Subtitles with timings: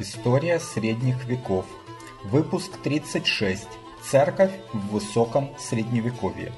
[0.00, 1.66] История средних веков.
[2.24, 3.68] Выпуск 36.
[4.02, 6.50] Церковь в высоком средневековье.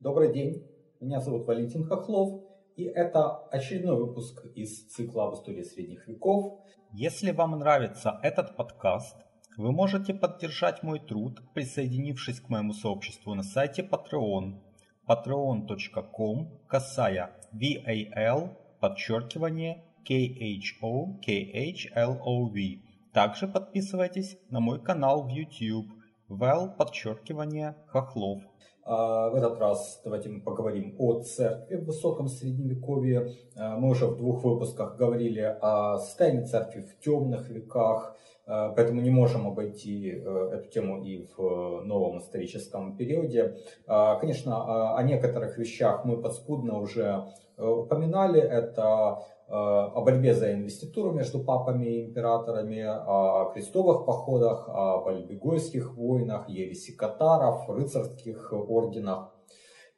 [0.00, 0.66] Добрый день,
[1.00, 2.42] меня зовут Валентин Хохлов,
[2.76, 6.60] и это очередной выпуск из цикла об истории средних веков.
[6.92, 9.16] Если вам нравится этот подкаст,
[9.56, 14.60] вы можете поддержать мой труд, присоединившись к моему сообществу на сайте Patreon
[15.08, 22.80] patreon.com касая VAL подчеркивание KHO KHLOV.
[23.14, 25.86] Также подписывайтесь на мой канал в YouTube
[26.28, 28.42] Val подчеркивание Хохлов.
[28.84, 33.30] А, в этот раз давайте мы поговорим о церкви в высоком средневековье.
[33.56, 38.14] А, мы уже в двух выпусках говорили о состоянии церкви в темных веках,
[38.46, 43.56] а, поэтому не можем обойти э, эту тему и в э, новом историческом периоде.
[43.86, 47.24] Конечно, о некоторых вещах мы подспудно уже
[47.56, 48.40] упоминали.
[48.40, 56.48] Это о борьбе за инвеституру между папами и императорами, о крестовых походах, о альбегойских войнах,
[56.48, 59.34] ереси катаров, рыцарских орденах.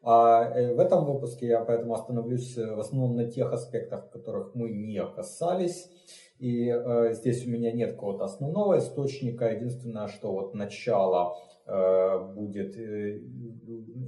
[0.02, 5.04] А в этом выпуске я поэтому остановлюсь в основном на тех аспектах, которых мы не
[5.04, 5.90] касались.
[6.38, 9.46] И э, здесь у меня нет какого-то основного источника.
[9.46, 13.18] Единственное, что вот начало э, будет, э,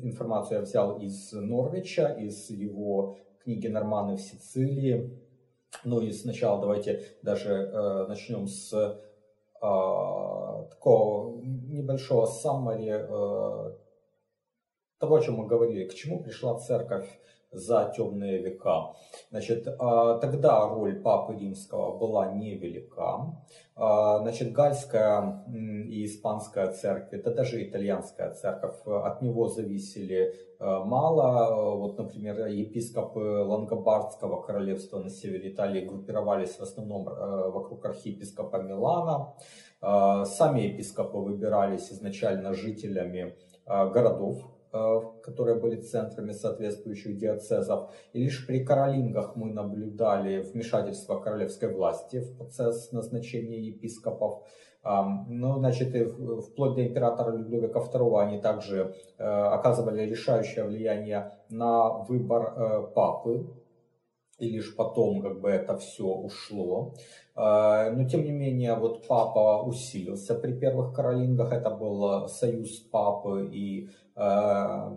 [0.02, 3.16] информацию я взял из Норвича, из его
[3.48, 5.18] книги «Норманы в Сицилии».
[5.82, 8.98] Ну и сначала давайте даже э, начнем с э,
[10.68, 13.72] такого небольшого саммари э,
[14.98, 17.08] того, о чем мы говорили, к чему пришла церковь
[17.50, 18.94] за темные века.
[19.30, 23.34] Значит, а, тогда роль Папы Римского была невелика.
[23.74, 31.76] А, значит, гальская и испанская церковь, да даже итальянская церковь, от него зависели а, мало.
[31.76, 39.34] Вот, например, епископы Лангобардского королевства на севере Италии группировались в основном вокруг архиепископа Милана.
[39.80, 47.90] Сами епископы выбирались изначально жителями городов Э, которые были центрами соответствующих диацезов.
[48.12, 54.42] И лишь при каролингах мы наблюдали вмешательство королевской власти в процесс назначения епископов.
[54.84, 61.90] Ну, значит, и вплоть до императора Людовика II они также э, оказывали решающее влияние на
[61.90, 63.46] выбор э, папы,
[64.38, 66.94] и лишь потом как бы это все ушло.
[67.36, 73.88] Но тем не менее, вот папа усилился при первых каролингах, это был союз папы и
[74.18, 74.90] Э,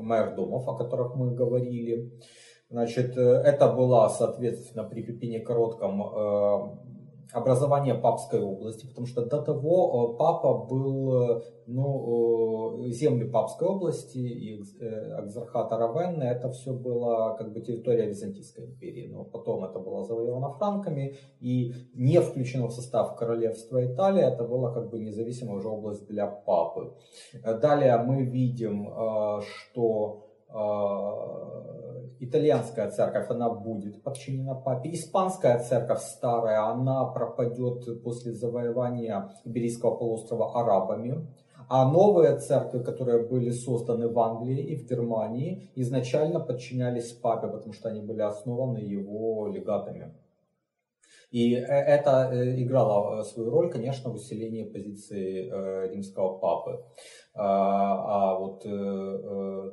[0.00, 2.12] мэрдомов, о которых мы говорили.
[2.70, 6.00] Значит, э, это была, соответственно, при Пипине Коротком
[7.22, 14.62] э, образование папской области, потому что до того папа был, ну, земли папской области и
[15.18, 20.50] Акзархата Равенны, это все было как бы территория Византийской империи, но потом это было завоевано
[20.50, 26.06] франками и не включено в состав королевства Италии, это была как бы независимая уже область
[26.06, 26.94] для папы.
[27.42, 28.90] Далее мы видим,
[29.40, 30.31] что
[32.20, 34.90] итальянская церковь, она будет подчинена папе.
[34.92, 41.26] Испанская церковь старая, она пропадет после завоевания Иберийского полуострова арабами.
[41.68, 47.72] А новые церкви, которые были созданы в Англии и в Германии, изначально подчинялись папе, потому
[47.72, 50.12] что они были основаны его легатами.
[51.32, 55.48] И э, это э, играло э, свою роль, конечно, в усилении позиции
[55.88, 56.84] римского папы.
[57.34, 58.62] А, а вот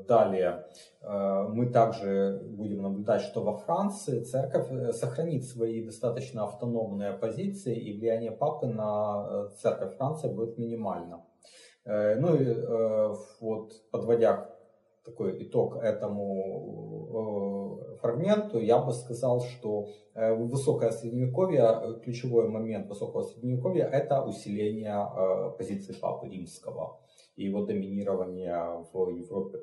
[0.07, 0.65] далее
[1.01, 8.31] мы также будем наблюдать, что во Франции церковь сохранит свои достаточно автономные позиции, и влияние
[8.31, 11.25] папы на церковь Франции будет минимально.
[11.85, 12.55] Ну и
[13.41, 14.49] вот подводя
[15.03, 17.59] такой итог этому
[18.01, 24.95] фрагменту, я бы сказал, что э, высокое средневековье, э, ключевой момент высокого средневековья– это усиление
[24.95, 26.99] э, позиции Папы Римского
[27.39, 29.59] и его доминирования в Европе.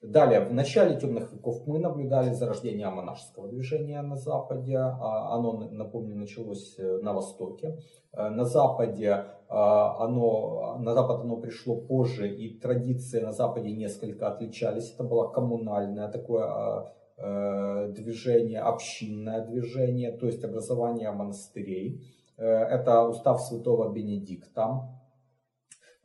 [0.00, 4.78] Далее, в начале темных веков мы наблюдали зарождение монашеского движения на Западе.
[4.78, 7.76] А, оно, напомню, началось на Востоке.
[8.12, 14.94] На Западе оно, на Запад оно пришло позже, и традиции на Западе несколько отличались.
[14.94, 22.00] Это было коммунальное такое а, Э, движение, общинное движение, то есть образование монастырей.
[22.36, 24.88] Э, это устав святого Бенедикта.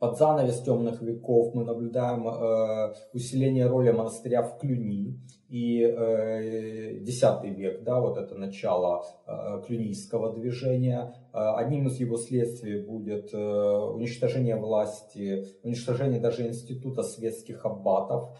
[0.04, 5.18] Под занавес темных веков мы наблюдаем э, усиление роли монастыря в Клюни.
[5.48, 9.04] И X век, да, вот это начало
[9.66, 11.14] клюнийского движения.
[11.32, 18.36] Одним из его следствий будет уничтожение власти, уничтожение даже института светских аббатов,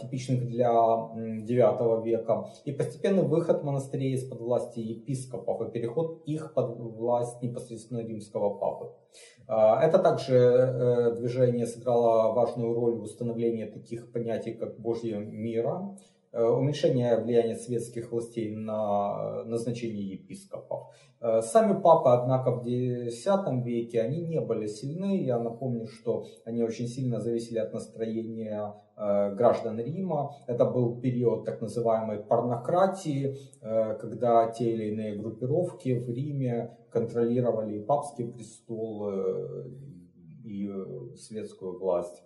[0.00, 6.76] типичных для IX века, и постепенный выход монастырей из-под власти епископов и переход их под
[6.78, 8.92] власть непосредственно римского папы.
[9.48, 17.18] Это также движение сыграло важную роль в установлении таких понятий, как Божье мира, Э, уменьшение
[17.18, 20.92] влияния светских властей на назначение епископов.
[21.20, 23.26] Э, сами папы, однако, в X
[23.64, 25.22] веке они не были сильны.
[25.24, 30.34] Я напомню, что они очень сильно зависели от настроения э, граждан Рима.
[30.46, 37.82] Это был период так называемой порнократии, когда те или иные группировки в Риме контролировали и
[37.84, 39.10] папский престол,
[40.44, 40.70] и
[41.16, 42.25] светскую власть.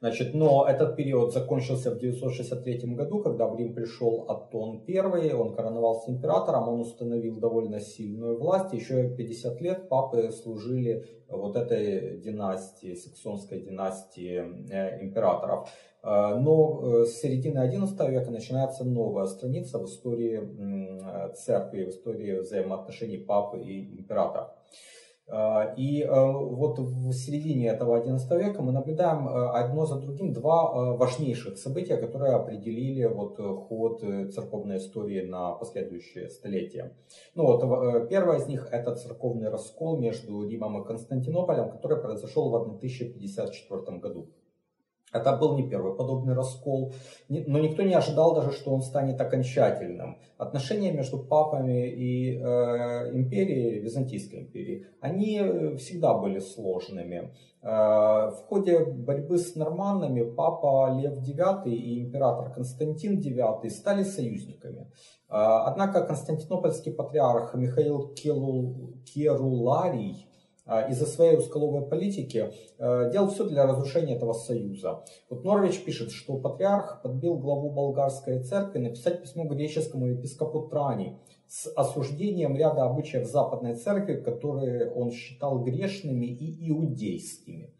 [0.00, 5.54] Значит, но этот период закончился в 963 году, когда в Рим пришел Аттон I, он
[5.54, 8.72] короновался императором, он установил довольно сильную власть.
[8.74, 15.68] Еще 50 лет папы служили вот этой династии, саксонской династии э, императоров.
[16.02, 20.40] Э, но э, с середины XI века начинается новая страница в истории
[21.34, 24.54] церкви, в истории взаимоотношений папы и императора.
[25.26, 30.34] А, и э, вот в середине этого XI века мы наблюдаем э, одно за другим
[30.34, 34.00] два э, важнейших события, которые определили вот ход
[34.34, 36.94] церковной истории на последующие столетия.
[37.34, 42.56] Ну вот первое из них это церковный раскол между Римом и Константинополем, который произошел в
[42.56, 44.28] 1054 году.
[45.14, 46.92] Это был не первый подобный раскол,
[47.28, 50.18] но никто не ожидал даже, что он станет окончательным.
[50.38, 57.32] Отношения между папами и э, империей, Византийской империей, они э, всегда были сложными.
[57.62, 64.90] Э, в ходе борьбы с норманнами папа Лев IX и император Константин IX стали союзниками.
[65.30, 65.36] Э,
[65.66, 68.12] однако константинопольский патриарх Михаил
[69.04, 70.33] Керуларий а,
[70.88, 75.04] из-за своей узколобой политики э, делал все для разрушения этого союза.
[75.28, 81.18] Вот Норвич пишет, что патриарх подбил главу болгарской церкви написать письмо греческому епископу Трани
[81.48, 87.73] с осуждением ряда обычаев западной церкви, которые он считал грешными и иудейскими.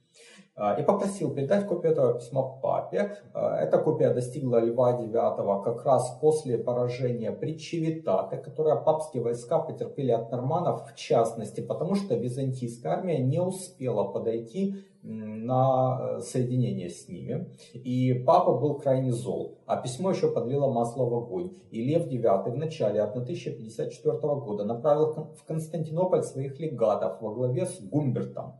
[0.56, 3.18] А, и попросил передать копию этого письма папе.
[3.32, 9.58] А, эта копия достигла Льва IX как раз после поражения при Чевитате, которое папские войска
[9.58, 16.88] потерпели от норманов, в частности, потому что византийская армия не успела подойти на э, соединение
[16.88, 17.50] с ними.
[17.74, 21.50] И папа был крайне зол, а письмо еще подлило масло в огонь.
[21.72, 27.80] И Лев IX в начале 1054 года направил в Константинополь своих легатов во главе с
[27.80, 28.54] Гумбертом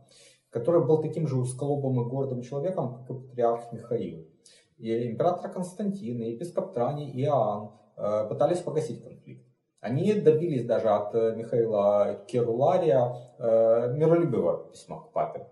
[0.55, 4.25] который был таким же усколобым и гордым человеком, как и патриарх Михаил.
[4.77, 9.45] И император Константин, и епископ Трани, и Иоанн э, пытались погасить конфликт.
[9.81, 15.45] Они добились даже от э, Михаила Керулария э, миролюбивого письма к папе.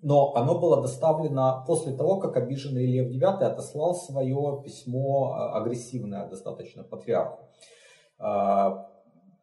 [0.00, 6.84] Но оно было доставлено после того, как обиженный Лев IX отослал свое письмо агрессивное достаточно
[6.84, 7.44] патриарху.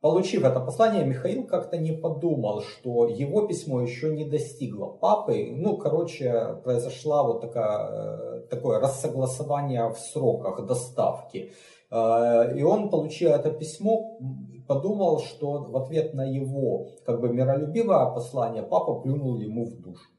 [0.03, 5.47] Получив это послание, Михаил как-то не подумал, что его письмо еще не достигло папы.
[5.55, 11.53] Ну, короче, произошла вот такая, э, такое рассогласование в сроках доставки.
[11.89, 14.19] Э, и он, получил это письмо,
[14.67, 20.09] подумал, что в ответ на его как бы миролюбивое послание папа плюнул ему в душу.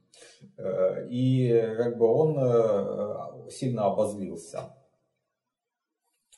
[0.56, 4.60] Э, и как бы он сильно обозлился.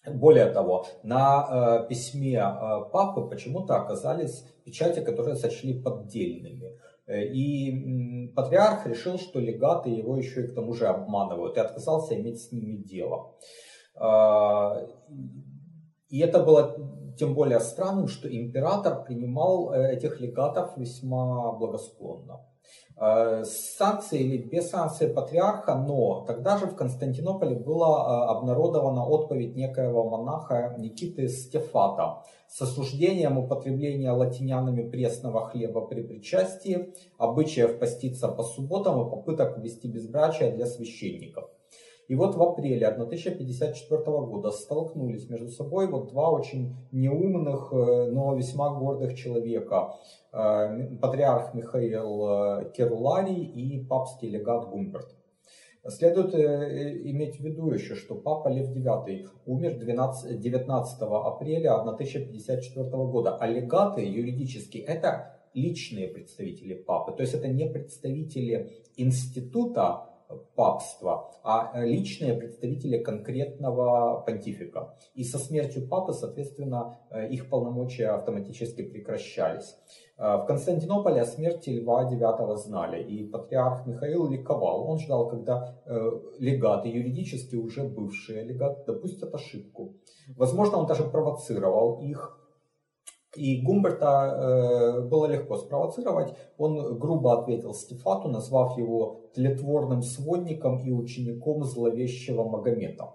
[0.06, 6.78] Более того, на э, письме э, папы почему-то оказались печати, которые сочли поддельными.
[7.06, 12.14] Э, и патриарх решил, что легаты его еще и к тому же обманывают, и отказался
[12.14, 13.34] иметь с ними дело.
[14.00, 14.86] Э,
[16.08, 16.76] и это было
[17.18, 22.46] тем более странным, что император принимал э, этих легатов весьма благосклонно.
[22.98, 29.04] Э, с санкцией или без санкции патриарха, но тогда же в Константинополе была э, обнародована
[29.04, 38.28] отповедь некоего монаха Никиты Стефата с осуждением употребления латинянами пресного хлеба при причастии, обычаев поститься
[38.28, 41.50] по субботам и попыток ввести безбрачие для священников.
[42.08, 48.34] И вот в апреле 1054 года столкнулись между собой вот два очень неумных, э, но
[48.36, 49.94] весьма гордых человека.
[50.32, 55.16] Э, патриарх Михаил э, Керуларий и папский легат Гумберт.
[55.88, 63.36] Следует иметь в виду еще, что папа Лев IX умер 12, 19 апреля 1054 года,
[63.36, 70.15] а легаты юридически это личные представители папы, то есть это не представители института,
[70.54, 74.96] папства, а личные представители конкретного понтифика.
[75.14, 76.98] И со смертью папы, соответственно,
[77.30, 79.76] их полномочия автоматически прекращались.
[80.16, 84.88] В Константинополе о смерти Льва IX знали, и патриарх Михаил ликовал.
[84.88, 85.78] Он ждал, когда
[86.38, 89.94] легаты, юридически уже бывшие легаты, допустят ошибку.
[90.36, 92.42] Возможно, он даже провоцировал их
[93.36, 96.34] и Гумберта э, было легко спровоцировать.
[96.58, 103.12] Он грубо ответил Стефату, назвав его тлетворным сводником и учеником зловещего Магомета.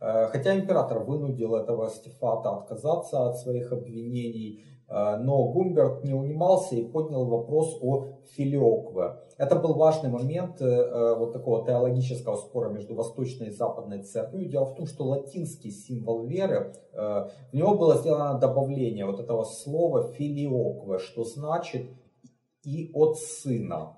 [0.00, 6.84] Э, хотя император вынудил этого Стефата отказаться от своих обвинений, но Гумберт не унимался и
[6.84, 9.16] поднял вопрос о филиокве.
[9.36, 14.48] Это был важный момент э, вот такого теологического спора между восточной и западной церковью.
[14.48, 20.12] Дело в том, что латинский символ веры, в него было сделано добавление вот этого слова
[20.12, 21.90] филиокве, что значит
[22.66, 23.96] и от сына.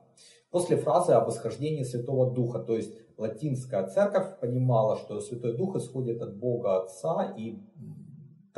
[0.51, 6.23] После фразы об исхождении Святого Духа, то есть латинская церковь понимала, что Святой Дух исходит
[6.23, 7.59] от Бога Отца и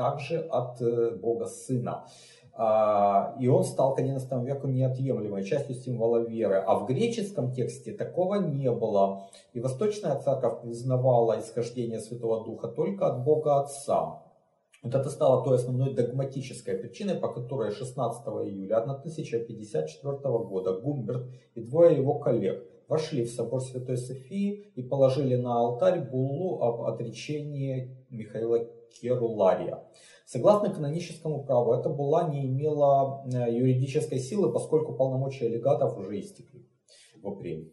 [0.01, 2.07] также от э, Бога Сына.
[2.55, 6.57] А, и он стал к XI веку неотъемлемой частью символа веры.
[6.67, 9.29] А в греческом тексте такого не было.
[9.53, 14.23] И Восточная Церковь признавала исхождение Святого Духа только от Бога Отца.
[14.83, 21.61] Вот это стало той основной догматической причиной, по которой 16 июля 1054 года Гумберт и
[21.61, 27.97] двое его коллег вошли в собор Святой Софии и положили на алтарь буллу об отречении
[28.09, 28.67] Михаила
[29.01, 29.85] Керулария.
[30.31, 36.69] Согласно каноническому праву, эта булла не имела э, юридической силы, поскольку полномочия легатов уже истекли
[37.21, 37.73] в апреле.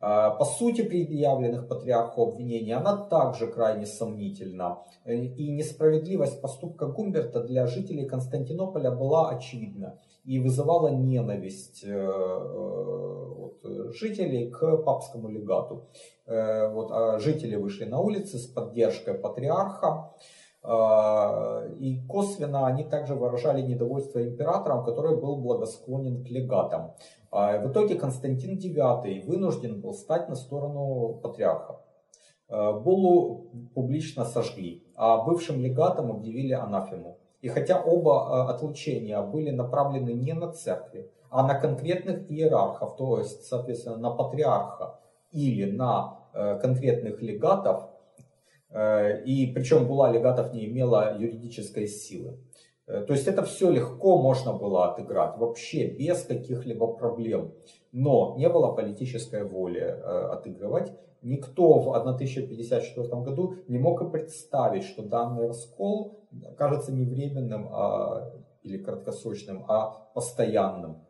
[0.00, 4.78] А, по сути предъявленных патриарху обвинений она также крайне сомнительна.
[5.04, 12.12] Э, и несправедливость поступка Гумберта для жителей Константинополя была очевидна и вызывала ненависть э,
[13.92, 15.88] жителей к папскому легату.
[16.26, 20.14] Вот, а жители вышли на улицы с поддержкой патриарха.
[20.64, 26.94] И косвенно они также выражали недовольство императором, который был благосклонен к легатам.
[27.30, 31.80] А в итоге Константин IX вынужден был стать на сторону патриарха.
[32.48, 37.18] Булу публично сожгли, а бывшим легатам объявили анафему.
[37.40, 43.44] И хотя оба отлучения были направлены не на церкви, а на конкретных иерархов, то есть,
[43.44, 44.98] соответственно, на патриарха
[45.30, 47.87] или на э, конкретных легатов,
[48.70, 52.38] и причем була легатов не имела юридической силы,
[52.88, 57.52] Э, то есть это все легко можно было отыграть, вообще без каких-либо проблем.
[57.92, 60.92] Но не было политической воли э, отыгрывать.
[61.20, 66.20] Никто в 1054 году не мог и представить, что данный раскол
[66.56, 68.32] кажется не временным а,
[68.62, 71.04] или краткосрочным, а постоянным.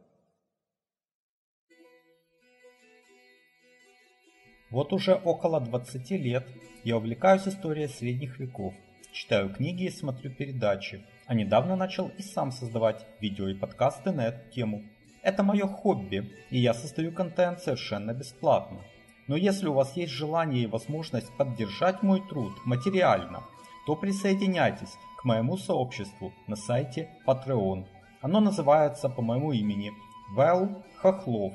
[4.71, 6.47] Вот уже около 20 лет
[6.85, 8.75] я увлекаюсь историей средних веков,
[9.13, 14.27] читаю книги и смотрю передачи, а недавно начал и сам создавать видео и подкасты на
[14.27, 14.83] эту тему.
[15.23, 18.81] Это мое хобби, и я создаю контент совершенно бесплатно.
[19.27, 23.45] Но если у вас есть желание и возможность поддержать мой труд материально,
[23.87, 27.87] то присоединяйтесь к моему сообществу на сайте Patreon.
[28.21, 29.93] Оно называется по моему имени
[30.35, 31.55] Вэл Хохлов.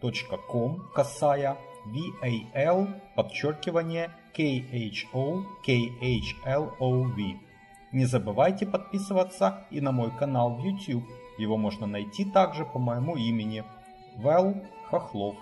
[0.00, 7.38] patreon.com касая VAL подчеркивание KHO KHLOV.
[7.92, 11.04] Не забывайте подписываться и на мой канал в YouTube.
[11.38, 13.64] Его можно найти также по моему имени.
[14.16, 15.36] Вэл Хохлов.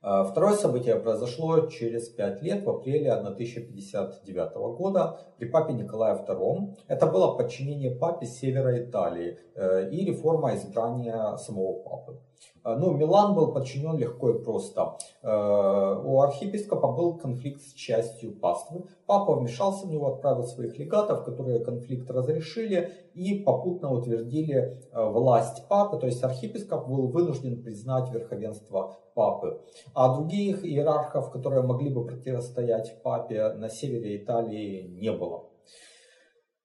[0.00, 6.76] Второе событие произошло через пять лет, в апреле 1059 года, при папе Николае II.
[6.86, 12.20] Это было подчинение папе севера Италии э, и реформа избрания самого папы.
[12.62, 14.96] А, ну, Милан был подчинен легко и просто.
[15.22, 18.84] А, у архиепископа был конфликт с частью паствы.
[19.06, 25.66] Папа вмешался в него, отправил своих легатов, которые конфликт разрешили и попутно утвердили а, власть
[25.68, 25.98] папы.
[25.98, 29.60] То есть архиепископ был вынужден признать верховенство папы.
[29.94, 35.47] А других иерархов, которые могли бы противостоять папе на севере Италии, не было.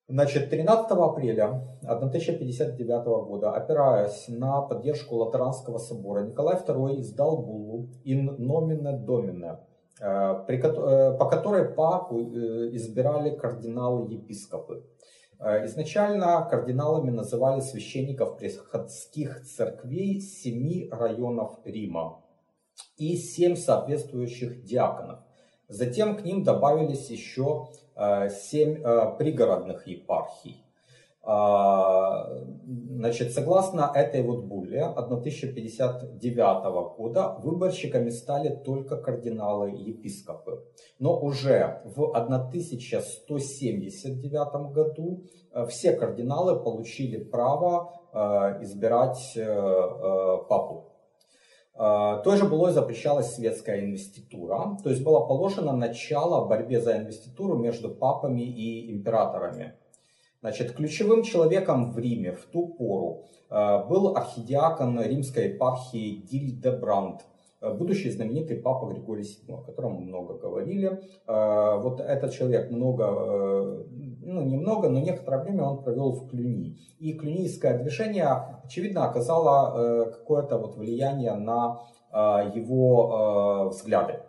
[0.10, 8.38] Значит, 13 апреля 1059 года, опираясь на поддержку Латеранского собора, Николай II издал буллу «In
[8.38, 9.60] nomine domine»,
[10.02, 14.84] э, э, по которой папу э, избирали кардиналы-епископы.
[15.40, 22.24] Изначально кардиналами называли священников приходских церквей семи районов Рима
[22.98, 25.23] и семь соответствующих диаконов.
[25.68, 30.60] Затем к ним добавились еще Э, семь э, пригородных епархий.
[31.26, 32.28] А,
[32.90, 40.66] значит, согласно этой вот булле 1059 года выборщиками стали только кардиналы и епископы.
[41.00, 47.94] Но уже в 1179 году э, все кардиналы получили право
[48.62, 49.36] избирать
[50.48, 50.93] папу.
[51.76, 57.90] Той же было запрещалась светская инвеститура, то есть было положено начало борьбе за инвеституру между
[57.90, 59.74] папами и императорами.
[60.44, 67.24] Значит, ключевым человеком в Риме в ту пору э, был архидиакон римской епархии Гильдебранд, э,
[67.72, 71.00] будущий знаменитый папа Григорий VII, о котором мы много говорили.
[71.28, 73.86] Э, вот этот человек много,
[74.22, 76.78] ну немного, но некоторое время он провел в Клюни.
[77.00, 78.28] И клюнийское движение,
[78.64, 81.82] очевидно, оказало какое-то вот влияние на
[82.54, 84.20] его взгляды.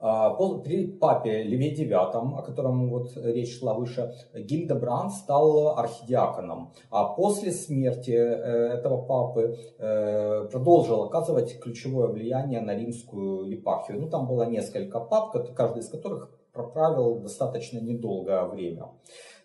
[0.00, 0.30] А,
[0.62, 7.50] при папе Леве IX, о котором вот речь шла выше, Гильдебранд стал архидиаконом, а после
[7.50, 14.00] смерти э, этого папы э, продолжил оказывать ключевое влияние на римскую епархию.
[14.00, 18.82] Ну, там было несколько пап, каждый из которых проправил достаточно недолгое время.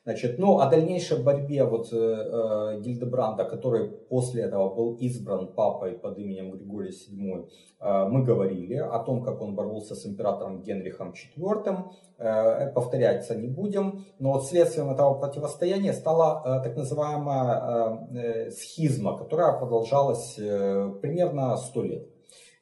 [0.06, 5.92] Значит, ну, о дальнейшей борьбе вот, э, э, Гильдебранда, который после этого был избран папой
[5.92, 7.48] под именем Григория VII,
[7.80, 11.86] э, мы говорили о том, как он боролся с императором Генрихом IV.
[12.18, 19.18] Э, повторяться не будем, но вот следствием этого противостояния стала э, так называемая э, схизма,
[19.18, 22.08] которая продолжалась э, примерно 100 лет.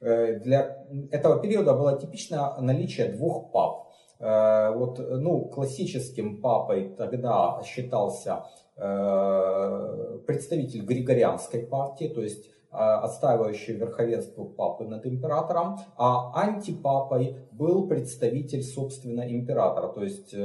[0.02, 0.78] Э, для
[1.12, 3.91] этого периода было типично наличие двух пап.
[4.22, 8.46] Э, вот, ну, классическим папой тогда считался
[8.78, 17.88] э, представитель Григорианской партии, то есть э, отстаивающий верховенство папы над императором, а антипапой был
[17.88, 20.36] представитель, собственно, императора, то есть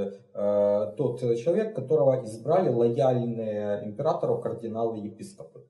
[0.97, 5.65] тот человек, которого избрали лояльные императору кардиналы-епископы.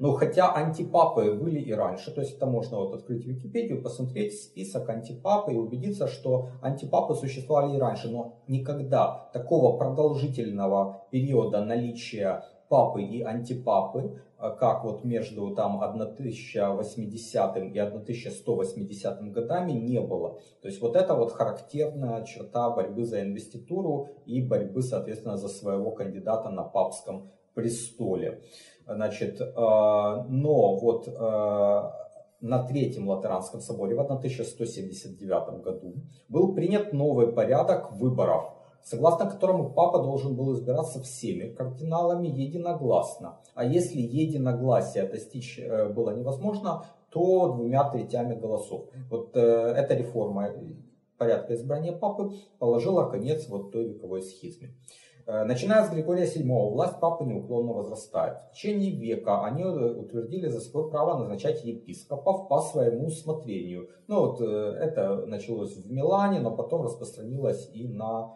[0.00, 4.88] Но хотя антипапы были и раньше, то есть это можно вот открыть Википедию, посмотреть список
[4.88, 13.02] антипапы и убедиться, что антипапы существовали и раньше, но никогда такого продолжительного периода наличия папы
[13.02, 20.38] и антипапы, э, как вот между там 1080 и 1180 годами не было.
[20.62, 25.90] То есть вот это вот характерная черта борьбы за инвеституру и борьбы, соответственно, за своего
[25.90, 28.40] кандидата на папском престоле.
[28.86, 31.90] Значит, э, но вот э,
[32.40, 35.94] на Третьем Латеранском соборе в 1179 году
[36.28, 43.38] был принят новый порядок выборов, согласно которому папа должен был избираться всеми кардиналами единогласно.
[43.54, 48.86] А если единогласия достичь э, было невозможно, то двумя третями голосов.
[49.10, 50.48] Вот эта реформа
[51.18, 54.74] порядка избрания папы положила конец вот той вековой схизме.
[55.30, 58.38] Э, начиная с Григория VII, власть папы неуклонно возрастает.
[58.40, 63.90] В течение века они э, утвердили за свое право назначать епископов по своему усмотрению.
[64.08, 68.32] Ну вот э, это началось в Милане, но потом распространилось и на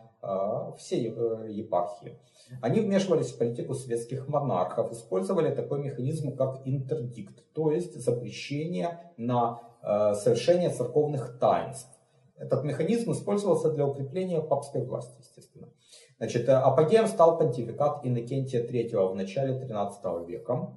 [0.79, 2.19] все епархии.
[2.63, 9.61] Они вмешивались в политику светских монархов, использовали такой механизм, как интердикт, то есть запрещение на
[9.83, 11.95] совершение церковных таинств.
[12.39, 15.69] Этот механизм использовался для укрепления папской власти, естественно.
[16.19, 20.71] Значит, э, апогеем стал понтификат Иннокентия III в начале XIII века.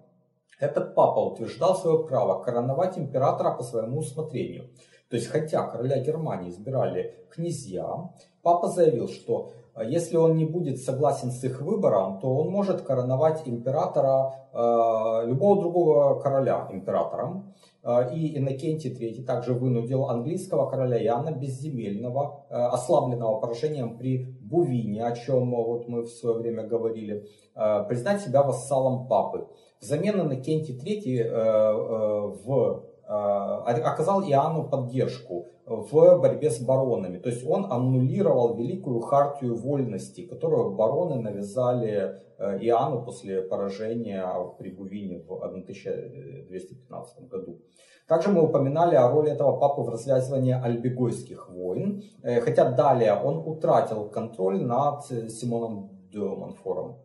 [0.60, 4.70] Этот папа утверждал свое право короновать императора по своему усмотрению.
[5.10, 8.10] То есть, хотя короля Германии избирали князья,
[8.42, 12.82] папа заявил, что э, если он не будет согласен с их выбором, то он может
[12.82, 17.54] короновать императора, э, любого другого короля императором.
[17.88, 25.06] Э, и Иннокентий III также вынудил английского короля Иоанна Безземельного, э, ослабленного поражением при Бувине,
[25.06, 29.48] о чем вот мы в свое время говорили, э, признать себя вассалом папы.
[29.80, 37.20] Взамен Иннокентий III в, оказал Иоанну поддержку в борьбе с баронами.
[37.20, 44.26] То есть он аннулировал великую хартию вольности, которую бароны навязали Иоанну после поражения
[44.60, 47.60] при Бувине в 1215 году.
[48.08, 53.46] Также мы упоминали о роли этого папы в развязывании альбегойских войн, э, хотя далее он
[53.46, 57.00] утратил контроль над Симоном Демонфором.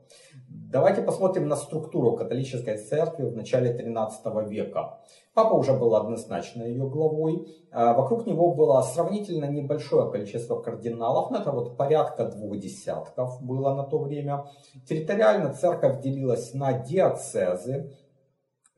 [0.49, 5.01] Давайте посмотрим на структуру католической церкви в начале 13 века.
[5.35, 7.47] Папа уже был однозначно ее главой.
[7.71, 13.75] А вокруг него было сравнительно небольшое количество кардиналов, но это вот порядка двух десятков было
[13.75, 14.47] на то время.
[14.87, 17.93] Территориально церковь делилась на диацезы,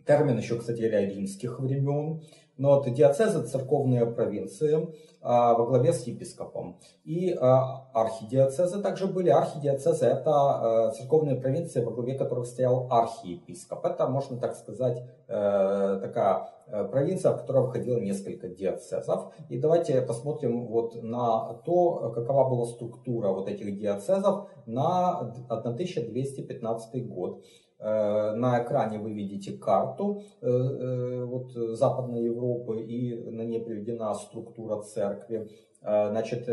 [0.07, 2.23] термин еще, кстати римских времен.
[2.57, 4.89] Но вот диацезы– церковные провинции
[5.21, 6.79] а, во главе с епископом.
[7.05, 9.29] И а, архидиацезы также были.
[9.29, 13.85] Архидиацезы– это а, церковные провинции, во главе которых стоял архиепископ.
[13.85, 19.33] Это, можно так сказать, а, такая э, провинция, в которой входило несколько диацезов.
[19.49, 27.43] И давайте посмотрим вот на то, какова была структура вот этих диацезов на 1215 год.
[27.85, 34.15] Э, на экране вы видите карту э, э, вот, Западной Европы и на ней приведена
[34.15, 35.51] структура церкви
[35.83, 36.47] значит,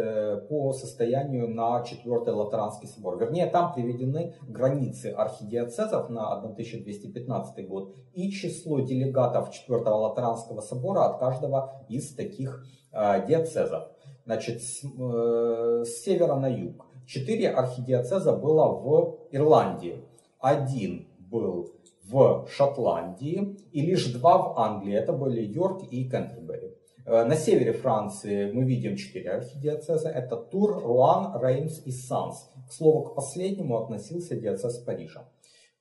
[0.50, 3.18] по состоянию на Четвертый Латеранский собор.
[3.18, 11.20] Вернее, там приведены границы архидиоцезов на 1215 год и число делегатов Четвертого Латеранского собора от
[11.20, 13.88] каждого из таких диоцезов.
[14.26, 16.86] Значит, с, с севера на юг.
[17.08, 20.04] Четыре архидиоцеза было в Ирландии.
[20.42, 21.72] Один был
[22.04, 24.94] в Шотландии и лишь два в Англии.
[24.94, 26.76] Это были Йорк и Кентербери.
[27.06, 30.10] Э, на севере Франции мы видим четыре архидиоцеза.
[30.10, 32.52] Это Тур, Руан, Реймс и Санс.
[32.70, 35.28] К слову, к последнему относился диоцез Парижа.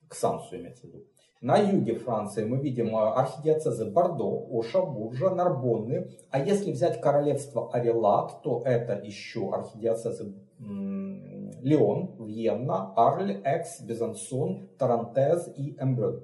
[0.09, 1.05] К Сансу имеется в виду.
[1.41, 6.11] На юге Франции мы видим э, архидиоцезы Бордо, Оша, Буржа, Нарбонны.
[6.31, 10.35] А если взять королевство Арелат, то это еще архидиоцезы
[11.63, 16.23] Леон, Вьенна, Арль, Экс, Безансон, Тарантез и Эмбрюн.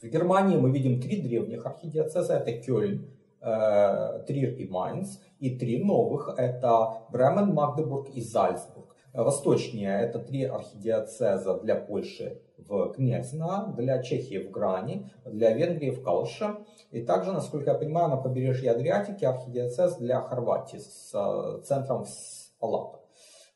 [0.00, 2.34] В Германии мы видим три древних архидиоцеза.
[2.34, 3.06] Это Кёльн,
[3.40, 5.18] э, Трир и Майнц.
[5.38, 6.34] И три новых.
[6.36, 8.96] Это Бремен, Магдебург и Зальцбург.
[9.12, 16.02] Восточнее это три архидиоцеза для Польши в Гнезно, для Чехии в Грани, для Венгрии в
[16.02, 16.56] Калше.
[16.90, 22.58] И также, насколько я понимаю, на побережье Адриатики архидиоцез для Хорватии с э, центром в
[22.58, 23.01] Палата.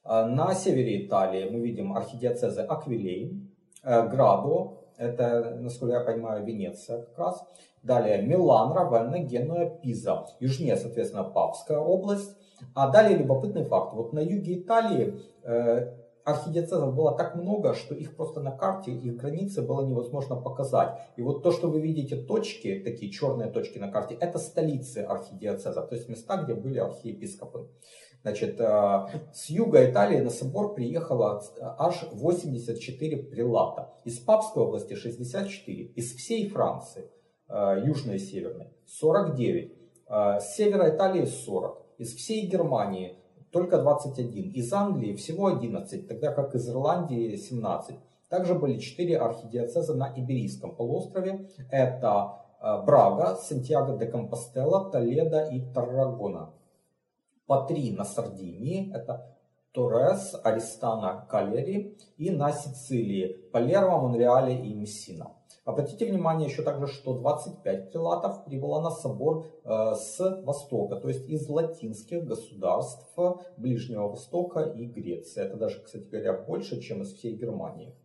[0.09, 3.51] Э, на севере Италии мы видим архидиоцезы Аквилей,
[3.83, 7.45] э, Градо, это, насколько я понимаю, Венеция как раз.
[7.83, 10.25] Далее Милан, Равенна, Генуя, Пиза.
[10.40, 12.37] Южнее, соответственно, Папская область.
[12.75, 13.92] А далее любопытный факт.
[13.92, 15.92] Вот на юге Италии э,
[16.25, 20.99] архидиоцезов было так много, что их просто на карте, их границы было невозможно показать.
[21.16, 25.83] И вот то, что вы видите точки, такие черные точки на карте, это столицы архидиоцеза,
[25.83, 27.69] то есть места, где были архиепископы.
[28.26, 31.44] Значит, э, с юга Италии на собор приехало
[31.78, 33.94] аж 84 прилата.
[34.04, 37.08] Из Папской области 64, из всей Франции,
[37.48, 39.72] э, южной и северной, 49,
[40.08, 43.16] э, с севера Италии 40, из всей Германии
[43.52, 47.94] только 21, из Англии всего 11, тогда как из Ирландии 17.
[48.28, 51.48] Также были 4 архидиоцеза на Иберийском полуострове.
[51.70, 56.50] Это Брага, Сантьяго де Компостела, Толедо и Таррагона
[57.46, 59.37] по три на Сардинии, это
[59.72, 65.32] Торрес, Аристана, Калери, и на Сицилии, Палермо, Монреале и Мессина.
[65.66, 71.28] Обратите внимание еще также, что 25 прилатов прибыло на собор э, с востока, то есть
[71.28, 73.12] из латинских государств
[73.56, 75.42] Ближнего Востока и Греции.
[75.42, 77.96] Это даже, кстати говоря, больше, чем из всей Германии.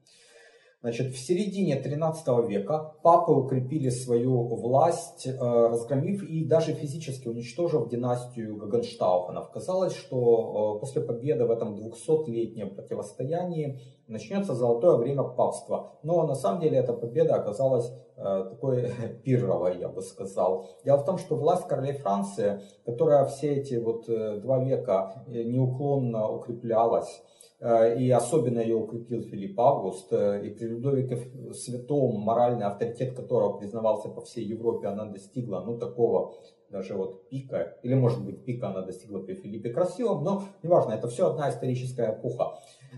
[0.81, 7.87] Значит, в середине 13 века папы укрепили свою власть, э, разгромив и даже физически уничтожив
[7.87, 9.51] династию Гагенштауфенов.
[9.51, 15.99] Казалось, что э, после победы в этом 200-летнем противостоянии начнется золотое время папства.
[16.01, 18.91] Но на самом деле эта победа оказалась э, такой
[19.23, 20.65] пирровой, я бы сказал.
[20.83, 27.21] Дело в том, что власть королей Франции, которая все эти вот два века неуклонно укреплялась,
[27.61, 31.17] и особенно ее укрепил Филипп Август, э, и при Людовике
[31.53, 36.33] Святом моральный авторитет которого признавался по всей Европе, она достигла, ну, такого
[36.71, 41.07] даже вот пика, или может быть пика она достигла при Филиппе Красивом, но неважно, это
[41.07, 42.53] все одна историческая эпоха.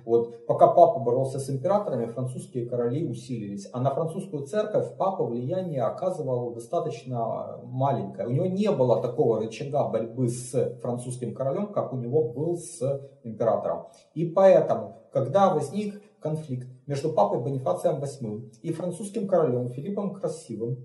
[0.05, 5.83] Вот пока папа боролся с императорами, французские короли усилились, а на французскую церковь папа влияние
[5.83, 8.27] оказывал достаточно маленькое.
[8.27, 12.81] У него не было такого рычага борьбы с французским королем, как у него был с
[13.23, 13.87] императором.
[14.13, 20.77] И поэтому, когда возник конфликт между папой Бонифацием VIII и французским королем Филиппом Красивым,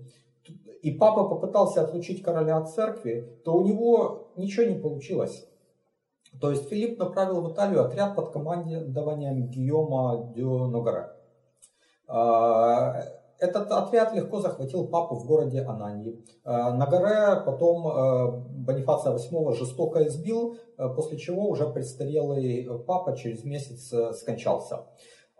[0.81, 5.45] и папа попытался отлучить короля от церкви, то у него ничего не получилось.
[6.39, 11.09] То есть Филипп направил в Италию отряд под командованием Гийома дю Ногаре.
[12.07, 13.03] А,
[13.39, 16.23] этот отряд легко захватил папу в городе Ананьи.
[16.43, 20.57] А, Нагаре потом а, Бонифация VIII жестоко избил,
[20.95, 24.85] после чего уже престарелый папа через месяц скончался.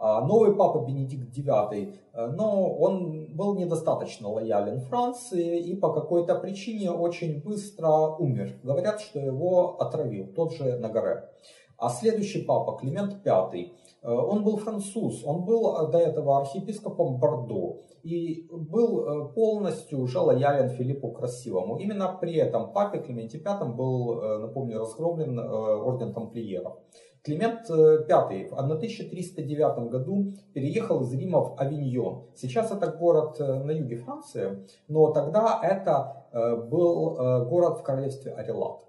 [0.02, 6.36] А новый папа Бенедикт IX, э, но он был недостаточно лоялен Франции и по какой-то
[6.36, 8.62] причине очень быстро умер.
[8.64, 11.30] Говорят, что его отравил тот же Нагаре.
[11.78, 13.72] А следующий папа, Климент V,
[14.04, 21.12] он был француз, он был до этого архиепископом Бордо и был полностью уже лоялен Филиппу
[21.12, 21.78] Красивому.
[21.78, 26.80] Именно при этом папе Клименте V был, напомню, разгромлен орден тамплиеров.
[27.24, 32.30] Климент V в 1309 году переехал из Рима в Авиньон.
[32.36, 37.84] Сейчас это город э, на юге Франции, но тогда это э, был э, город в
[37.84, 38.86] королевстве Арелат.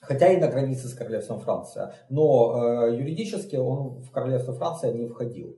[0.00, 5.56] Хотя и на границе с королевством Франция, но юридически он в королевство Франция не входил.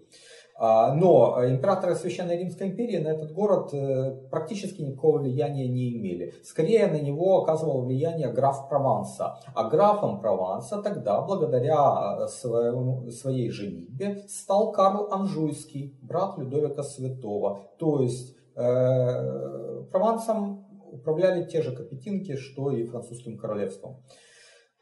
[0.55, 6.35] А, но императоры Священной Римской империи на этот город э, практически никакого влияния не имели.
[6.45, 9.38] Скорее на него оказывал влияние граф Прованса.
[9.55, 17.61] А графом Прованса тогда, благодаря э, своему, своей женитьбе, стал Карл Анжуйский, брат Людовика Святого.
[17.79, 23.97] То есть э, Провансом управляли те же капетинки, что и французским королевством.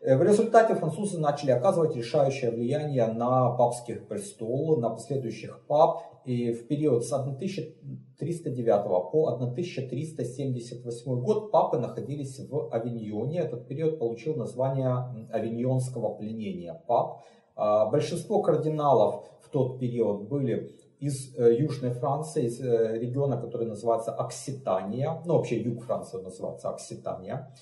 [0.02, 6.02] Э, в результате французы начали оказывать решающее влияние на папский престол, на последующих пап.
[6.24, 13.40] И в период с 1309 по 1378 год папы находились в Авиньоне.
[13.40, 17.22] Этот период получил название Авиньонского пленения пап.
[17.56, 23.66] А, большинство кардиналов в тот период были из э, Южной Франции, из э, региона, который
[23.66, 27.54] называется Окситания, ну вообще юг Франции называется Окситания,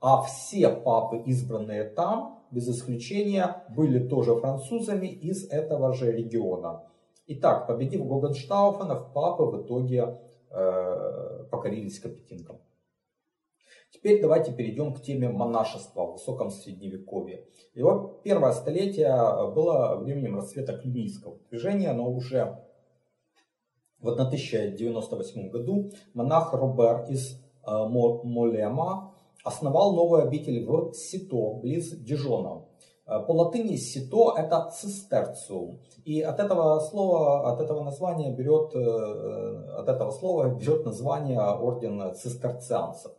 [0.00, 6.84] а все папы, избранные там, без исключения, были тоже французами из этого же региона.
[7.26, 10.18] Итак, победив Гогенштауфенов, папы в итоге
[10.50, 12.60] э, покорились капетинкам.
[13.90, 17.46] Теперь давайте перейдем к теме монашества в высоком средневековье.
[17.74, 19.14] Его первое столетие
[19.54, 22.58] было временем расцвета клюнийского движения, но уже
[24.02, 32.64] в 1098 году монах Робер из э, Молема основал новую обитель в Сито, близ Дижона.
[33.06, 35.80] Э, по латыни сито это цистерциум.
[36.04, 42.14] И от этого слова, от этого названия берет, э, от этого слова берет название орден
[42.14, 43.12] цистерцианцев.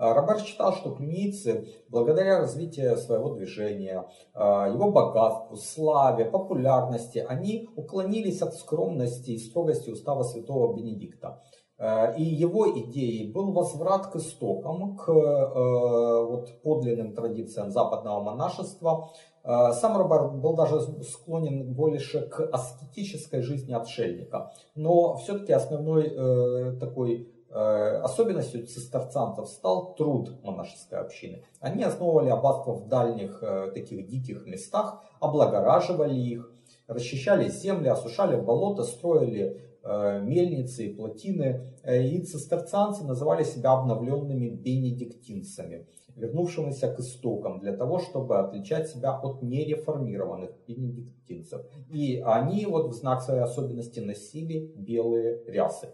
[0.00, 7.68] А, Робер считал, что клюнийцы, благодаря развитию своего движения, а, его богатству, славе, популярности, они
[7.76, 11.42] уклонились от скромности и строгости устава святого Бенедикта.
[11.76, 19.10] А, и его идеей был возврат к истокам, к вот, подлинным традициям западного монашества.
[19.42, 24.52] Сам Робер был даже склонен больше к аскетической жизни отшельника.
[24.74, 31.42] Но все-таки основной э, такой Э, особенностью цистерцантов стал труд монашеской общины.
[31.58, 36.52] Они основывали аббатство в дальних э, таких диких местах, облагораживали их,
[36.86, 41.74] расчищали земли, осушали болота, строили э, мельницы и плотины.
[41.84, 49.42] И цистерцианцы называли себя обновленными бенедиктинцами, вернувшимися к истокам, для того, чтобы отличать себя от
[49.42, 51.62] нереформированных бенедиктинцев.
[51.88, 55.88] И они вот в знак своей особенности носили белые рясы.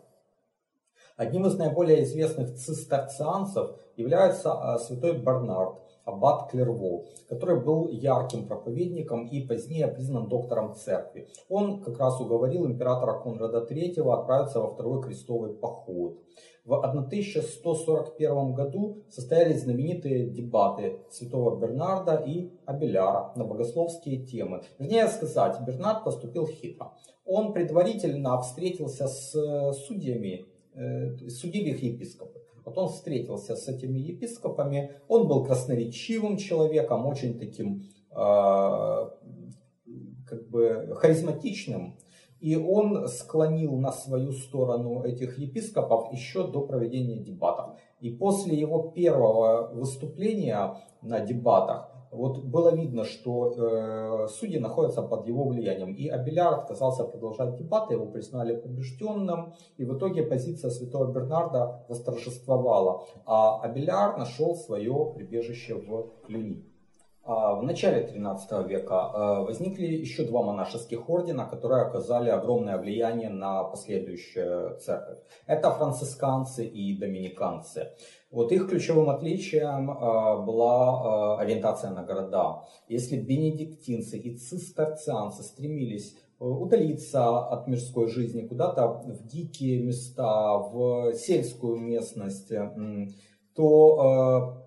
[1.16, 9.26] Одним из наиболее известных цистерцианцев является а, святой Бернард, аббат Клерво, который был ярким проповедником
[9.26, 11.28] и позднее признан доктором церкви.
[11.48, 16.18] Он как раз уговорил императора Конрада III отправиться во второй крестовый поход.
[16.66, 24.62] В 1141 году состоялись знаменитые дебаты святого Бернарда и Абеляра на богословские темы.
[24.78, 26.92] Вернее сказать, Бернард поступил хитро.
[27.24, 30.46] Он предварительно встретился с э, судьями
[31.28, 32.40] судили их епископы.
[32.64, 39.10] Вот он встретился с этими епископами, он был красноречивым человеком, очень таким а,
[40.26, 41.96] как бы харизматичным,
[42.40, 47.78] и он склонил на свою сторону этих епископов еще до проведения дебатов.
[48.00, 55.26] И после его первого выступления на дебатах вот было видно, что э, судьи находятся под
[55.26, 55.94] его влиянием.
[55.94, 59.54] И Абеляр отказался продолжать дебаты, его признали побежденным.
[59.76, 63.02] И в итоге позиция святого Бернарда восторжествовала.
[63.24, 66.75] А Абеляр нашел свое прибежище в Люни.
[67.28, 73.30] А в начале 13 века э, возникли еще два монашеских ордена, которые оказали огромное влияние
[73.30, 75.18] на последующую церковь.
[75.44, 77.90] Это францисканцы и доминиканцы.
[78.30, 82.62] Вот их ключевым отличием э, была э, ориентация на города.
[82.86, 91.76] Если бенедиктинцы и цистерцианцы стремились удалиться от мирской жизни куда-то в дикие места, в сельскую
[91.78, 92.52] местность,
[93.56, 94.65] то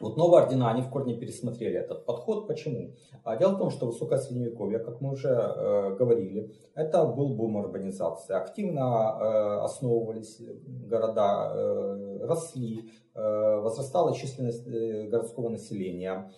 [0.00, 2.48] вот новые ордена, они в корне пересмотрели этот подход.
[2.48, 2.94] Почему?
[3.22, 7.56] А дело в том, что высокое средневековье, как мы уже э, говорили, это был бум
[7.56, 8.34] урбанизации.
[8.34, 10.40] Активно э, основывались
[10.88, 16.30] города, э, росли, э, возрастала численность э, городского населения.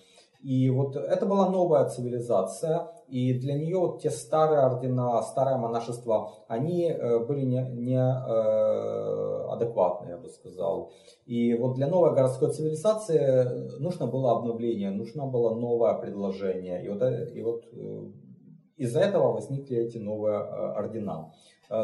[0.43, 6.31] И вот это была новая цивилизация, и для нее вот те старые ордена, старое монашество,
[6.47, 10.93] они э, были не, не э, адекватны, я бы сказал.
[11.27, 16.85] И вот для новой городской цивилизации нужно было обновление, нужно было новое предложение.
[16.85, 17.65] И вот, э, и вот
[18.77, 21.33] из-за этого возникли эти новые ордена.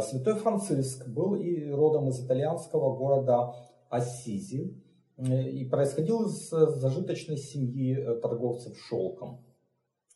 [0.03, 3.55] Святой Франциск был и родом из итальянского города
[3.89, 4.77] Ассизи
[5.19, 9.41] и происходил из зажиточной семьи торговцев шелком.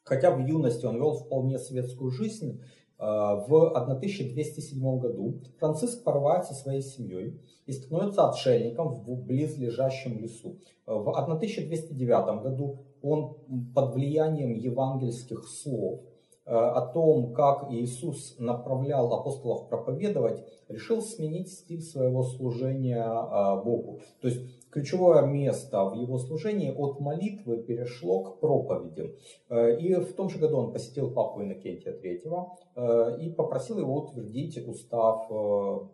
[0.06, 2.64] Хотя в юности он вел вполне светскую жизнь, э,
[2.98, 10.56] в 1207 году Франциск порывает со своей семьей и становится отшельником в близлежащем лесу.
[10.86, 13.36] В 1209 году он
[13.74, 16.00] под влиянием евангельских слов
[16.44, 24.00] э, о том, как Иисус направлял апостолов проповедовать, решил сменить стиль своего служения э, Богу.
[24.20, 24.40] То есть
[24.76, 29.16] ключевое место в его служении от молитвы перешло к проповеди.
[29.48, 32.44] Э, и в том же году он посетил папу Иннокентия III
[32.76, 35.34] э, и попросил его утвердить устав э,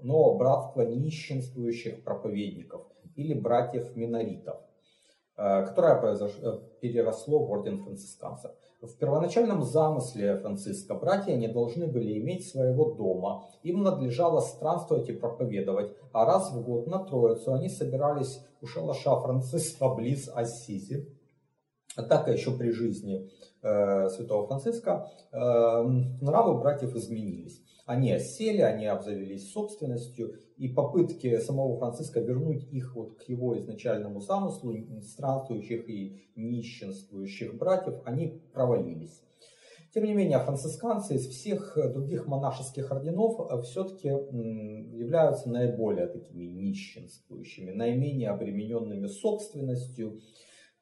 [0.02, 2.82] нового братства нищенствующих проповедников
[3.14, 4.56] или братьев-миноритов,
[5.36, 6.00] которое
[6.80, 8.52] переросло в орден францисканцев.
[8.82, 13.48] В первоначальном замысле Франциска братья не должны были иметь своего дома.
[13.62, 15.94] Им надлежало странствовать и проповедовать.
[16.12, 21.16] А раз в год на Троицу они собирались у шалаша Франциска близ Ассизи.
[21.94, 23.30] Однако еще при жизни
[23.62, 25.36] э, святого Франциска э,
[26.20, 27.62] нравы братьев изменились.
[27.84, 34.20] Они осели, они обзавелись собственностью, и попытки самого Франциска вернуть их вот к его изначальному
[34.20, 39.20] замыслу, странствующих и нищенствующих братьев, они провалились.
[39.92, 47.72] Тем не менее, францисканцы из всех других монашеских орденов э, все-таки являются наиболее такими нищенствующими,
[47.72, 50.20] наименее обремененными собственностью,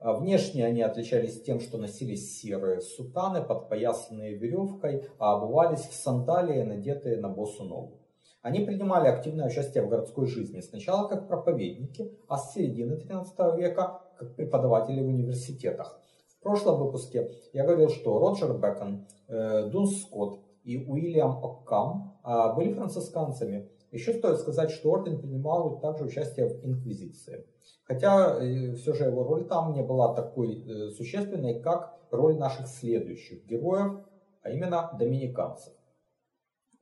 [0.01, 7.19] внешне они отличались тем, что носили серые сутаны, подпоясанные веревкой, а обувались в сандалии, надетые
[7.19, 8.01] на босу ногу.
[8.43, 14.01] Они принимали активное участие в городской жизни, сначала как проповедники, а с середины XIII века
[14.19, 16.01] как преподаватели в университетах.
[16.39, 22.55] В прошлом выпуске я говорил, что Роджер Бекон, э, Дун Скотт и Уильям Оккам э,
[22.55, 23.69] были францисканцами.
[23.93, 27.45] Еще стоит сказать, что орден принимал также участие в инквизиции.
[27.85, 32.69] Хотя э, все же его роль там не была такой э, существенной, как роль наших
[32.69, 34.01] следующих героев,
[34.43, 35.73] а именно доминиканцев.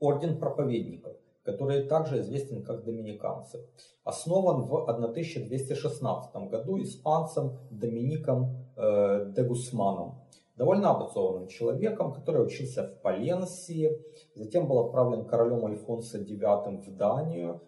[0.00, 3.66] Орден проповедников, который также известен как доминиканцы,
[4.04, 10.20] основан в 1216 году испанцем Домиником э, де Гусманом,
[10.58, 13.90] довольно образованным человеком, который учился в Паленсии,
[14.34, 17.62] затем был отправлен королем Альфонсо IX в Данию,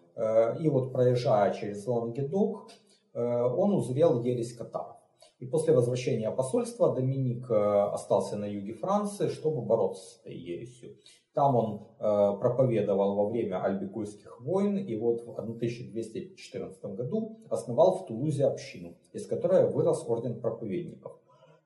[0.59, 2.69] и вот проезжая через Лангедок,
[3.13, 4.97] Э, он узрел ересь катаров.
[5.39, 10.95] И после возвращения посольства Доминик э, остался на юге Франции, чтобы бороться с этой ересью.
[11.33, 18.05] Там он э, проповедовал во время Альбекойских войн и вот в 1214 году основал в
[18.05, 21.20] Тулузе общину, из которой вырос орден проповедников.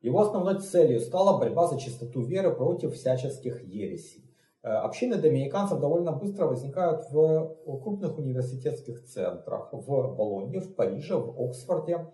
[0.05, 4.23] Его основной целью стала борьба за чистоту веры против всяческих ересей.
[4.61, 11.41] Э, общины доминиканцев довольно быстро возникают в крупных университетских центрах, в Болонье, в Париже, в
[11.41, 12.05] Оксфорде.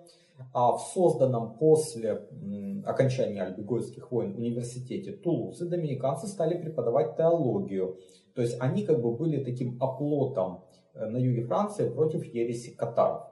[0.54, 2.30] А в созданном после
[2.86, 7.99] окончания Альбегойских войн университете Тулузы доминиканцы стали преподавать теологию.
[8.34, 13.31] То есть они как бы были таким оплотом э, на юге Франции против ереси катаров.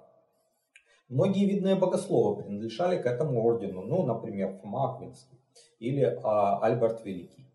[1.09, 5.39] Многие видные богословы принадлежали к этому ордену, ну, например, Фома Аквинский
[5.79, 7.49] или а, Альберт Великий.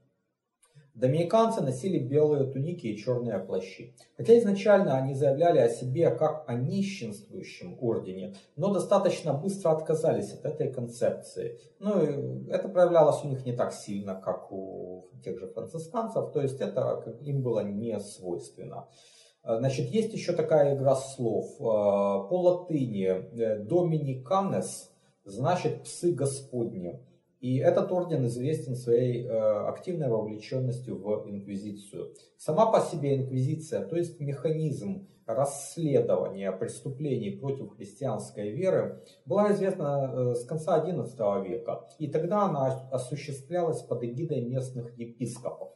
[0.94, 3.94] Доминиканцы носили белые туники и черные плащи.
[4.16, 10.44] Хотя изначально они заявляли о себе как о нищенствующем ордене, но достаточно быстро отказались от
[10.44, 11.58] этой концепции.
[11.80, 16.60] Ну, это проявлялось у них не так сильно, как у тех же францисканцев, то есть
[16.60, 18.86] это им было не свойственно.
[19.44, 21.58] Значит, есть еще такая игра слов.
[21.58, 24.90] По латыни «доминиканес»
[25.24, 27.00] значит «псы Господни».
[27.44, 29.28] И этот орден известен своей э,
[29.68, 32.14] активной вовлеченностью в инквизицию.
[32.38, 40.34] Сама по себе инквизиция, то есть механизм расследования преступлений против христианской веры, была известна э,
[40.36, 41.86] с конца XI века.
[41.98, 45.68] И тогда она осуществлялась под эгидой местных епископов.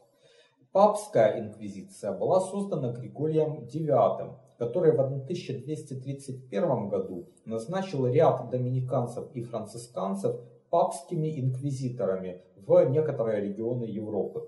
[0.71, 10.39] Папская инквизиция была создана Григорием IX, который в 1231 году назначил ряд доминиканцев и францисканцев
[10.69, 14.47] папскими инквизиторами в некоторые регионы Европы.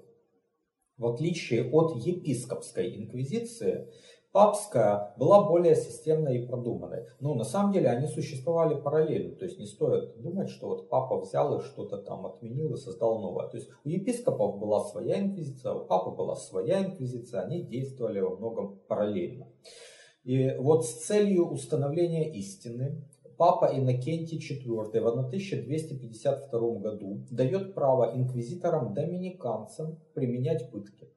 [0.98, 3.88] В отличие от епископской инквизиции,
[4.32, 7.06] папская была более системной и продуманной.
[7.20, 9.36] Но на самом деле они существовали параллельно.
[9.36, 13.20] То есть не стоит думать, что вот папа взял и что-то там отменил и создал
[13.20, 13.48] новое.
[13.50, 18.36] То есть у епископов была своя инквизиция, у папы была своя инквизиция, они действовали во
[18.36, 19.48] многом параллельно.
[20.24, 23.04] И вот с целью установления истины
[23.42, 31.10] Папа Иннокентий IV в 1252 году дает право инквизиторам-доминиканцам применять пытки.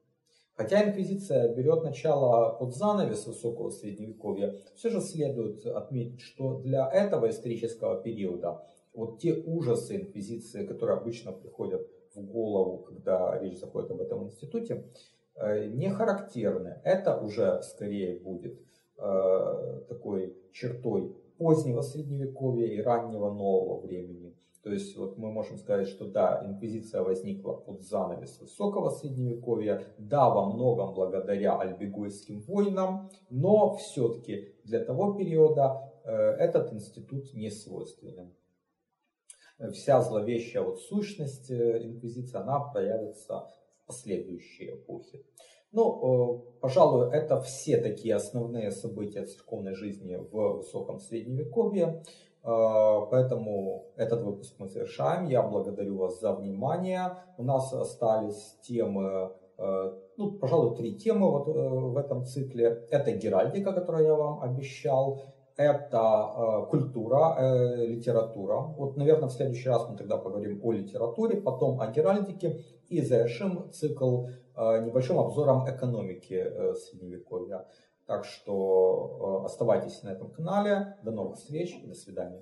[0.55, 7.29] Хотя инквизиция берет начало под занавес высокого средневековья, все же следует отметить, что для этого
[7.29, 11.85] исторического периода вот те ужасы инквизиции, которые обычно приходят
[12.15, 14.85] в голову, когда речь заходит об этом институте,
[15.35, 16.79] э, не характерны.
[16.85, 18.57] Это уже скорее будет
[18.97, 24.33] э, такой чертой позднего средневековья и раннего нового времени.
[24.65, 30.27] То есть вот мы можем сказать, что да, инквизиция возникла под занавес высокого средневековья, да,
[30.27, 38.33] во многом благодаря альбегойским войнам, но все-таки для того периода э, этот институт не свойственен.
[39.71, 43.47] Вся зловещая вот сущность э, инквизиции, она проявится
[43.83, 45.23] в последующие эпохи.
[45.73, 52.01] Ну, э, пожалуй, это все такие основные события церковной жизни в высоком средневековье.
[52.45, 55.27] Э, поэтому этот выпуск мы завершаем.
[55.27, 57.17] Я благодарю вас за внимание.
[57.37, 62.87] У нас остались темы, э, ну, пожалуй, три темы вот в этом цикле.
[62.91, 65.21] Это геральдика, которую я вам обещал.
[65.57, 67.37] Это культура,
[67.77, 68.57] литература.
[68.77, 73.71] Вот, наверное, в следующий раз мы тогда поговорим о литературе, потом о геральдике и завершим
[73.71, 74.25] цикл
[74.57, 77.65] Э, небольшим обзором экономики э, Средневековья.
[78.05, 80.97] Так что э, оставайтесь на этом канале.
[81.03, 82.41] До новых встреч до свидания.